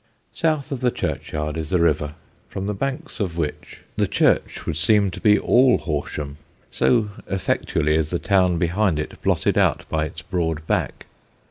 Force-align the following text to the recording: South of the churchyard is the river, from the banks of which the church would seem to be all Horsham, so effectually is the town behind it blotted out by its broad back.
South 0.33 0.71
of 0.71 0.81
the 0.81 0.89
churchyard 0.89 1.55
is 1.57 1.69
the 1.69 1.77
river, 1.77 2.15
from 2.49 2.65
the 2.65 2.73
banks 2.73 3.19
of 3.19 3.37
which 3.37 3.81
the 3.97 4.07
church 4.07 4.65
would 4.65 4.75
seem 4.75 5.11
to 5.11 5.21
be 5.21 5.37
all 5.37 5.77
Horsham, 5.77 6.37
so 6.71 7.09
effectually 7.27 7.93
is 7.95 8.09
the 8.09 8.17
town 8.17 8.57
behind 8.57 8.97
it 8.97 9.21
blotted 9.21 9.59
out 9.59 9.87
by 9.89 10.05
its 10.05 10.23
broad 10.23 10.65
back. 10.65 11.05